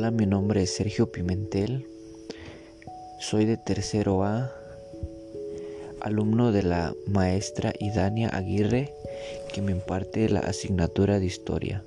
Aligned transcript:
Hola, 0.00 0.12
mi 0.12 0.24
nombre 0.24 0.62
es 0.62 0.74
Sergio 0.74 1.12
Pimentel. 1.12 1.86
Soy 3.18 3.44
de 3.44 3.58
tercero 3.58 4.24
A, 4.24 4.50
alumno 6.00 6.52
de 6.52 6.62
la 6.62 6.94
maestra 7.06 7.74
Idania 7.78 8.30
Aguirre, 8.30 8.94
que 9.52 9.60
me 9.60 9.72
imparte 9.72 10.30
la 10.30 10.40
asignatura 10.40 11.20
de 11.20 11.26
historia. 11.26 11.84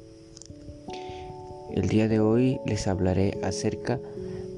El 1.73 1.87
día 1.89 2.07
de 2.07 2.19
hoy 2.19 2.59
les 2.67 2.85
hablaré 2.85 3.39
acerca 3.41 3.99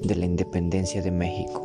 de 0.02 0.16
la 0.16 0.26
independencia 0.26 1.00
de 1.00 1.12
México. 1.12 1.62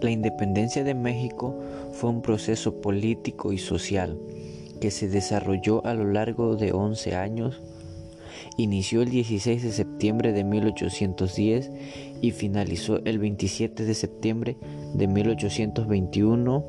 La 0.00 0.10
independencia 0.10 0.82
de 0.82 0.94
México 0.94 1.54
fue 1.92 2.10
un 2.10 2.22
proceso 2.22 2.80
político 2.80 3.52
y 3.52 3.58
social 3.58 4.18
que 4.82 4.90
se 4.90 5.06
desarrolló 5.06 5.86
a 5.86 5.94
lo 5.94 6.10
largo 6.10 6.56
de 6.56 6.72
11 6.72 7.14
años. 7.14 7.62
Inició 8.56 9.02
el 9.02 9.10
16 9.10 9.62
de 9.62 9.70
septiembre 9.70 10.32
de 10.32 10.42
1810 10.42 11.70
y 12.20 12.32
finalizó 12.32 12.98
el 13.04 13.20
27 13.20 13.84
de 13.84 13.94
septiembre 13.94 14.56
de 14.94 15.06
1821 15.06 16.64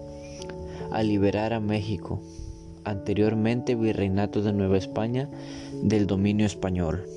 al 0.91 1.07
liberar 1.07 1.53
a 1.53 1.59
México, 1.59 2.21
anteriormente 2.83 3.73
virreinato 3.73 4.43
de 4.43 4.53
Nueva 4.53 4.77
España, 4.77 5.27
del 5.81 6.05
dominio 6.05 6.45
español. 6.45 7.07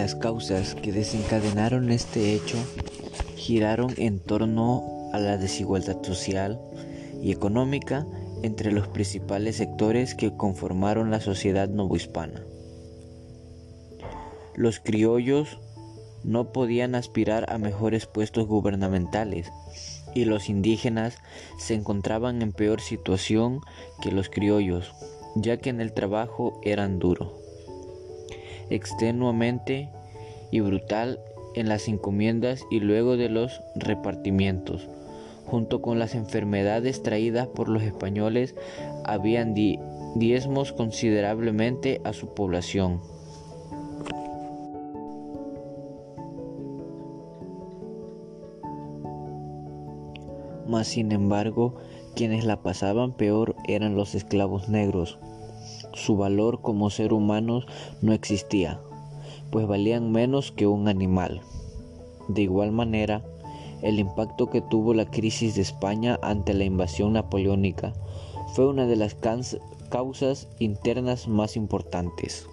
Las 0.00 0.14
causas 0.14 0.74
que 0.76 0.92
desencadenaron 0.92 1.90
este 1.90 2.32
hecho 2.32 2.56
giraron 3.36 3.92
en 3.98 4.18
torno 4.18 5.10
a 5.12 5.18
la 5.18 5.36
desigualdad 5.36 6.02
social 6.02 6.58
y 7.20 7.32
económica 7.32 8.06
entre 8.42 8.72
los 8.72 8.88
principales 8.88 9.56
sectores 9.56 10.14
que 10.14 10.34
conformaron 10.34 11.10
la 11.10 11.20
sociedad 11.20 11.68
novohispana. 11.68 12.42
Los 14.54 14.80
criollos 14.80 15.58
no 16.24 16.50
podían 16.50 16.94
aspirar 16.94 17.52
a 17.52 17.58
mejores 17.58 18.06
puestos 18.06 18.46
gubernamentales 18.46 19.52
y 20.14 20.24
los 20.24 20.48
indígenas 20.48 21.18
se 21.58 21.74
encontraban 21.74 22.40
en 22.40 22.52
peor 22.52 22.80
situación 22.80 23.60
que 24.00 24.12
los 24.12 24.30
criollos, 24.30 24.94
ya 25.34 25.58
que 25.58 25.68
en 25.68 25.82
el 25.82 25.92
trabajo 25.92 26.58
eran 26.64 26.98
duros 26.98 27.39
extenuamente 28.70 29.90
y 30.50 30.60
brutal 30.60 31.20
en 31.54 31.68
las 31.68 31.88
encomiendas 31.88 32.64
y 32.70 32.80
luego 32.80 33.16
de 33.16 33.28
los 33.28 33.60
repartimientos. 33.74 34.88
Junto 35.46 35.82
con 35.82 35.98
las 35.98 36.14
enfermedades 36.14 37.02
traídas 37.02 37.48
por 37.48 37.68
los 37.68 37.82
españoles, 37.82 38.54
habían 39.04 39.54
diezmos 40.14 40.72
considerablemente 40.72 42.00
a 42.04 42.12
su 42.12 42.34
población. 42.34 43.00
Mas 50.68 50.86
sin 50.86 51.10
embargo, 51.10 51.74
quienes 52.14 52.44
la 52.44 52.62
pasaban 52.62 53.12
peor 53.12 53.56
eran 53.66 53.96
los 53.96 54.14
esclavos 54.14 54.68
negros, 54.68 55.18
su 55.92 56.16
valor 56.16 56.60
como 56.60 56.90
ser 56.90 57.12
humanos 57.12 57.66
no 58.02 58.12
existía, 58.12 58.80
pues 59.50 59.66
valían 59.66 60.12
menos 60.12 60.52
que 60.52 60.66
un 60.66 60.88
animal. 60.88 61.40
De 62.28 62.42
igual 62.42 62.72
manera, 62.72 63.22
el 63.82 63.98
impacto 63.98 64.50
que 64.50 64.60
tuvo 64.60 64.94
la 64.94 65.06
crisis 65.06 65.54
de 65.54 65.62
España 65.62 66.18
ante 66.22 66.54
la 66.54 66.64
invasión 66.64 67.14
napoleónica 67.14 67.92
fue 68.54 68.68
una 68.68 68.86
de 68.86 68.96
las 68.96 69.16
causas 69.88 70.48
internas 70.58 71.28
más 71.28 71.56
importantes. 71.56 72.48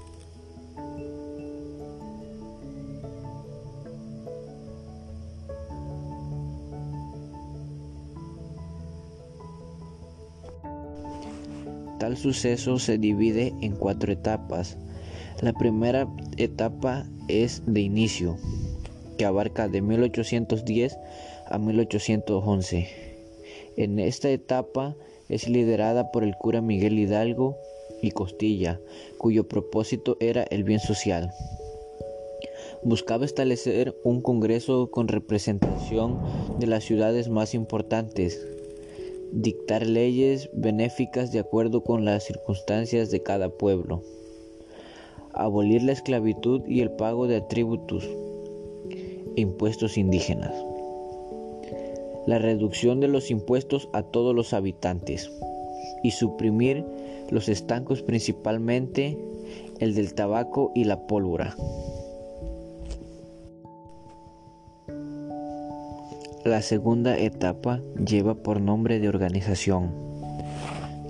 Suceso 12.16 12.80
se 12.80 12.98
divide 12.98 13.54
en 13.62 13.76
cuatro 13.76 14.14
etapas. 14.14 14.78
La 15.42 15.52
primera 15.52 16.08
etapa 16.38 17.06
es 17.28 17.64
de 17.66 17.82
inicio, 17.82 18.38
que 19.18 19.26
abarca 19.26 19.68
de 19.68 19.82
1810 19.82 20.98
a 21.50 21.58
1811. 21.58 22.88
En 23.76 24.00
esta 24.00 24.30
etapa 24.30 24.96
es 25.30 25.50
liderada 25.50 26.12
por 26.12 26.24
el 26.24 26.36
cura 26.36 26.62
Miguel 26.62 26.98
Hidalgo 26.98 27.58
y 28.02 28.12
Costilla, 28.12 28.80
cuyo 29.18 29.48
propósito 29.48 30.18
era 30.20 30.44
el 30.44 30.64
bien 30.64 30.80
social. 30.80 31.32
Buscaba 32.84 33.26
establecer 33.26 33.96
un 34.04 34.22
congreso 34.22 34.92
con 34.92 35.08
representación 35.08 36.20
de 36.60 36.68
las 36.68 36.84
ciudades 36.84 37.28
más 37.28 37.54
importantes, 37.54 38.46
dictar 39.32 39.86
leyes 39.86 40.50
benéficas 40.54 41.32
de 41.32 41.40
acuerdo 41.40 41.84
con 41.84 42.06
las 42.06 42.24
circunstancias 42.24 43.12
de 43.12 43.24
cada 43.24 43.50
pueblo, 43.50 44.04
abolir 45.34 45.84
la 45.84 45.92
esclavitud 45.92 46.62
y 46.68 46.82
el 46.82 46.92
pago 46.92 47.28
de 47.28 47.42
tributos 47.42 48.08
impuestos 49.36 49.98
indígenas, 49.98 50.54
la 52.26 52.40
reducción 52.40 53.00
de 53.00 53.08
los 53.08 53.30
impuestos 53.32 53.90
a 53.94 54.04
todos 54.04 54.36
los 54.36 54.54
habitantes 54.54 55.32
y 56.04 56.12
suprimir 56.12 56.84
los 57.30 57.50
estancos 57.50 58.02
principalmente 58.02 59.18
el 59.80 59.94
del 59.94 60.14
tabaco 60.14 60.72
y 60.74 60.86
la 60.86 61.08
pólvora. 61.08 61.56
La 66.48 66.62
segunda 66.62 67.20
etapa 67.20 67.82
lleva 67.98 68.34
por 68.34 68.62
nombre 68.62 69.02
de 69.02 69.10
organización, 69.10 69.92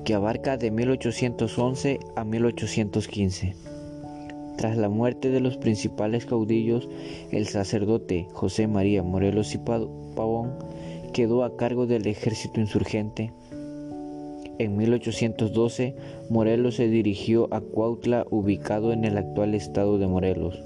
que 0.04 0.16
abarca 0.16 0.58
de 0.58 0.72
1811 0.72 2.00
a 2.16 2.24
1815. 2.24 3.54
Tras 4.58 4.78
la 4.78 4.90
muerte 4.90 5.30
de 5.30 5.40
los 5.40 5.58
principales 5.58 6.26
caudillos, 6.26 6.90
el 7.30 7.46
sacerdote 7.46 8.28
José 8.34 8.66
María 8.66 9.04
Morelos 9.04 9.54
y 9.54 9.60
Pavón 9.60 10.56
quedó 11.14 11.44
a 11.44 11.56
cargo 11.56 11.86
del 11.86 12.08
ejército 12.08 12.60
insurgente. 12.60 13.32
En 14.58 14.76
1812, 14.76 15.96
Morelos 16.32 16.78
se 16.78 16.88
dirigió 16.88 17.48
a 17.54 17.62
Cuautla, 17.62 18.26
ubicado 18.32 18.92
en 18.92 19.06
el 19.06 19.20
actual 19.20 19.54
estado 19.54 20.00
de 20.00 20.08
Morelos, 20.08 20.64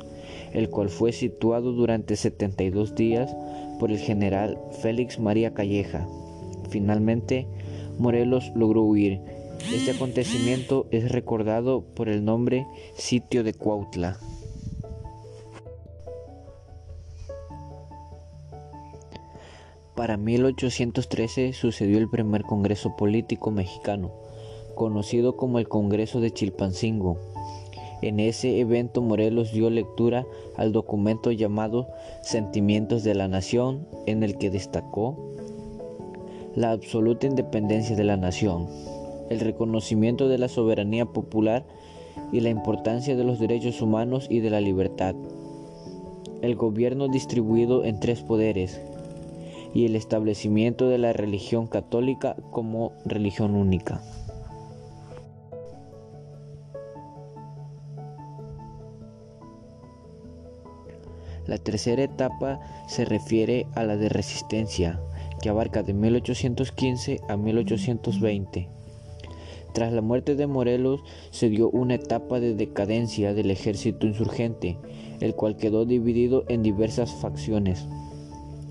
el 0.54 0.70
cual 0.70 0.90
fue 0.90 1.12
situado 1.12 1.72
durante 1.72 2.16
72 2.16 2.96
días 2.96 3.36
por 3.80 3.92
el 3.92 3.98
general 3.98 4.58
Félix 4.82 5.20
María 5.20 5.54
Calleja. 5.54 6.08
Finalmente, 6.70 7.48
Morelos 7.98 8.52
logró 8.56 8.84
huir. 8.84 9.20
Este 9.74 9.92
acontecimiento 9.92 10.88
es 10.92 11.12
recordado 11.12 11.84
por 11.96 12.10
el 12.10 12.26
nombre 12.26 12.66
Sitio 12.96 13.44
de 13.44 13.54
Cuautla. 13.54 14.18
Para 19.96 20.18
1813 20.18 21.54
sucedió 21.54 22.00
el 22.00 22.10
primer 22.10 22.42
Congreso 22.42 22.96
Político 22.96 23.52
Mexicano, 23.52 24.12
conocido 24.74 25.38
como 25.38 25.60
el 25.60 25.68
Congreso 25.68 26.22
de 26.22 26.32
Chilpancingo, 26.32 27.20
en 28.02 28.20
ese 28.20 28.60
evento 28.60 29.02
Morelos 29.02 29.52
dio 29.52 29.70
lectura 29.70 30.26
al 30.58 30.72
documento 30.72 31.32
llamado 31.32 31.88
Sentimientos 32.22 33.04
de 33.04 33.16
la 33.16 33.28
Nación, 33.28 33.88
en 34.06 34.24
el 34.24 34.38
que 34.38 34.50
destacó 34.50 35.18
la 36.56 36.72
absoluta 36.72 37.28
independencia 37.28 37.96
de 37.96 38.04
la 38.04 38.18
nación, 38.18 38.68
el 39.30 39.40
reconocimiento 39.40 40.28
de 40.28 40.38
la 40.38 40.50
soberanía 40.50 41.06
popular 41.06 41.64
y 42.32 42.42
la 42.42 42.50
importancia 42.50 43.16
de 43.16 43.24
los 43.24 43.40
derechos 43.40 43.82
humanos 43.82 44.28
y 44.30 44.40
de 44.40 44.50
la 44.50 44.60
libertad, 44.60 45.16
el 46.42 46.56
gobierno 46.56 47.08
distribuido 47.08 47.86
en 47.86 48.00
tres 48.00 48.22
poderes 48.22 48.82
y 49.74 49.86
el 49.86 49.96
establecimiento 49.96 50.90
de 50.90 50.98
la 50.98 51.14
religión 51.14 51.68
católica 51.68 52.36
como 52.52 52.92
religión 53.06 53.56
única. 53.56 54.02
La 61.52 61.58
tercera 61.58 62.02
etapa 62.02 62.62
se 62.88 63.04
refiere 63.04 63.68
a 63.76 63.84
la 63.84 63.98
de 63.98 64.08
resistencia, 64.08 65.02
que 65.42 65.50
abarca 65.50 65.84
de 65.84 65.94
1815 65.94 67.20
a 67.28 67.36
1820. 67.36 68.70
Tras 69.74 69.92
la 69.92 70.00
muerte 70.02 70.36
de 70.36 70.48
Morelos 70.48 71.02
se 71.32 71.50
dio 71.50 71.70
una 71.70 71.96
etapa 71.96 72.40
de 72.40 72.56
decadencia 72.56 73.34
del 73.34 73.52
ejército 73.52 74.08
insurgente, 74.08 74.78
el 75.20 75.36
cual 75.36 75.58
quedó 75.58 75.84
dividido 75.84 76.46
en 76.48 76.64
diversas 76.64 77.12
facciones. 77.16 77.86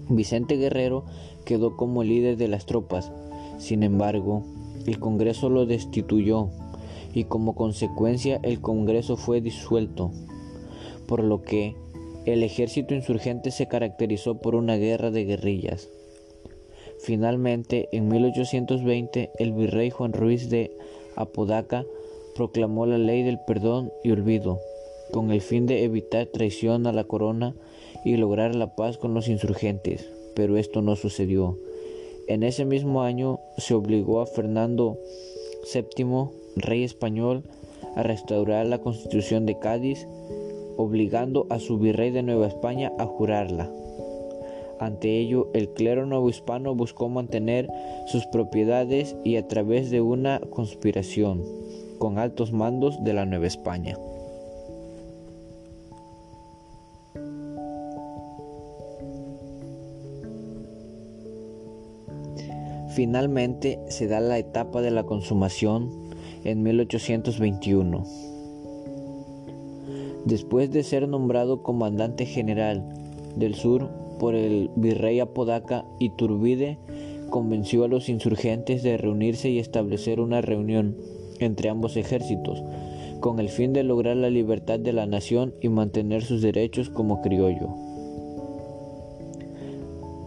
Vicente 0.09 0.57
Guerrero 0.57 1.05
quedó 1.45 1.77
como 1.77 2.03
líder 2.03 2.39
de 2.39 2.49
las 2.49 2.65
tropas. 2.65 3.13
Sin 3.59 3.83
embargo, 3.83 4.43
el 4.87 4.99
Congreso 4.99 5.51
lo 5.51 5.67
destituyó 5.67 6.49
y 7.13 7.25
como 7.25 7.55
consecuencia 7.55 8.41
el 8.43 8.63
Congreso 8.63 9.19
fue 9.19 9.43
disuelto, 9.43 10.13
por 11.07 11.23
lo 11.23 11.43
que 11.43 11.77
el 12.27 12.43
ejército 12.43 12.95
insurgente 12.95 13.51
se 13.51 13.67
caracterizó 13.67 14.37
por 14.37 14.55
una 14.55 14.77
guerra 14.77 15.11
de 15.11 15.25
guerrillas. 15.25 15.89
Finalmente, 16.99 17.89
en 17.93 18.09
1820, 18.09 19.31
el 19.39 19.53
virrey 19.53 19.91
Juan 19.91 20.13
Ruiz 20.13 20.51
de 20.51 20.71
Apodaca 21.17 21.85
proclamó 22.35 22.87
la 22.87 22.99
ley 22.99 23.23
del 23.23 23.39
perdón 23.47 23.91
y 24.05 24.11
olvido, 24.11 24.61
con 25.11 25.31
el 25.31 25.41
fin 25.41 25.67
de 25.67 25.85
evitar 25.85 26.27
traición 26.27 26.87
a 26.87 26.93
la 26.93 27.05
corona 27.05 27.55
y 28.05 28.17
lograr 28.17 28.55
la 28.55 28.77
paz 28.77 28.99
con 28.99 29.15
los 29.15 29.29
insurgentes, 29.29 30.11
pero 30.35 30.57
esto 30.57 30.83
no 30.83 30.97
sucedió. 30.97 31.59
En 32.29 32.43
ese 32.43 32.65
mismo 32.65 33.03
año 33.03 33.41
se 33.59 33.75
obligó 33.75 34.21
a 34.21 34.27
Fernando 34.27 34.99
VII, 35.73 36.29
rey 36.57 36.85
español, 36.85 37.45
a 37.97 38.03
restaurar 38.03 38.67
la 38.67 38.79
constitución 38.79 39.47
de 39.47 39.59
Cádiz, 39.59 40.07
obligando 40.81 41.47
a 41.51 41.59
su 41.59 41.79
virrey 41.79 42.11
de 42.11 42.23
Nueva 42.23 42.47
España 42.47 42.93
a 42.99 43.07
jurarla. 43.07 43.71
Ante 44.79 45.19
ello, 45.19 45.49
el 45.53 45.69
clero 45.69 46.07
novohispano 46.07 46.75
buscó 46.75 47.09
mantener 47.09 47.69
sus 48.07 48.27
propiedades 48.27 49.15
y 49.25 49.37
a 49.37 49.47
través 49.47 49.91
de 49.91 50.01
una 50.01 50.41
conspiración 50.41 51.45
con 51.99 52.19
altos 52.19 52.53
mandos 52.53 53.05
de 53.05 53.13
la 53.13 53.27
Nueva 53.27 53.47
España. 53.47 53.99
Finalmente 62.95 63.79
se 63.89 64.09
da 64.09 64.21
la 64.21 64.39
etapa 64.39 64.81
de 64.81 64.91
la 64.91 65.05
consumación 65.05 65.91
en 66.45 66.63
1821. 66.63 68.30
Después 70.25 70.71
de 70.71 70.83
ser 70.83 71.09
nombrado 71.09 71.63
comandante 71.63 72.27
general 72.27 72.85
del 73.37 73.55
sur 73.55 73.89
por 74.19 74.35
el 74.35 74.71
virrey 74.77 75.19
Apodaca, 75.21 75.85
Iturbide 75.99 76.79
convenció 77.31 77.85
a 77.85 77.89
los 77.89 78.09
insurgentes 78.09 78.83
de 78.83 78.97
reunirse 78.99 79.49
y 79.49 79.59
establecer 79.59 80.21
una 80.21 80.43
reunión 80.43 80.97
entre 81.39 81.71
ambos 81.71 81.97
ejércitos, 81.97 82.63
con 83.21 83.41
el 83.41 83.49
fin 83.49 83.73
de 83.73 83.83
lograr 83.83 84.17
la 84.17 84.31
libertad 84.31 84.79
de 84.79 84.93
la 84.93 85.07
nación 85.07 85.55
y 85.61 85.69
mantener 85.69 86.23
sus 86.23 86.43
derechos 86.43 86.91
como 86.91 87.23
criollo. 87.23 87.69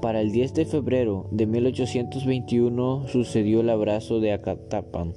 Para 0.02 0.22
el 0.22 0.32
10 0.32 0.54
de 0.54 0.66
febrero 0.66 1.28
de 1.32 1.46
1821 1.46 3.08
sucedió 3.08 3.62
el 3.62 3.70
abrazo 3.70 4.20
de 4.20 4.34
Acatapan. 4.34 5.14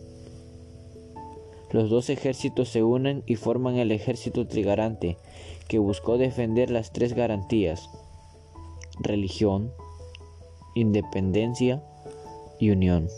Los 1.77 1.91
dos 1.91 2.09
ejércitos 2.09 2.71
se 2.71 2.83
unen 2.83 3.23
y 3.27 3.37
forman 3.37 3.77
el 3.77 3.93
ejército 3.93 4.47
trigarante, 4.47 5.19
que 5.69 5.79
buscó 5.79 6.17
defender 6.17 6.71
las 6.71 6.91
tres 6.91 7.13
garantías, 7.13 7.91
religión, 8.99 9.75
independencia 10.75 11.83
y 12.59 12.71
unión. 12.71 13.09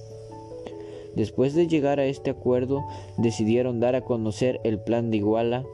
Después 1.15 1.55
de 1.55 1.69
llegar 1.69 2.01
a 2.01 2.07
este 2.07 2.31
acuerdo, 2.31 2.85
decidieron 3.17 3.79
dar 3.79 3.95
a 3.95 4.01
conocer 4.01 4.61
el 4.65 4.81
plan 4.81 5.13
de 5.13 5.19
Iguala, 5.19 5.65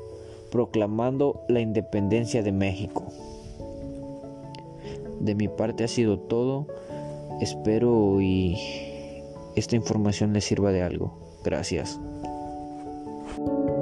proclamando 0.50 1.40
la 1.48 1.60
independencia 1.60 2.42
de 2.42 2.52
México. 2.52 3.06
De 5.20 5.34
mi 5.34 5.48
parte 5.48 5.84
ha 5.84 5.88
sido 5.88 6.18
todo. 6.18 6.66
Espero 7.40 8.20
y 8.20 8.58
esta 9.56 9.74
información 9.74 10.34
les 10.34 10.44
sirva 10.44 10.70
de 10.70 10.82
algo. 10.82 11.14
Gracias. 11.42 11.98
thank 13.46 13.68
you 13.68 13.73